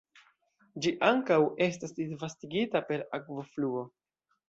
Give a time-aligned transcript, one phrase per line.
[0.85, 3.89] Ĝi ankaŭ estas disvastigita per akvofluo.